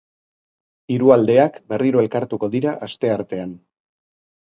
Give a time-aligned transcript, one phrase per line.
[0.93, 3.53] Hiru aldeak berriro elkartuko dira asteartean.